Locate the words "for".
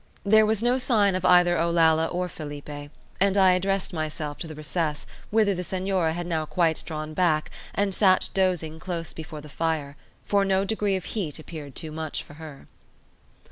10.25-10.43, 12.23-12.33